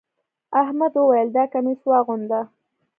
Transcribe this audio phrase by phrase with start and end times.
[0.61, 2.41] احمد وويل: دا کميس واغونده.